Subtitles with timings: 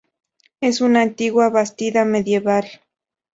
[0.61, 2.65] Es una antigua bastida medieval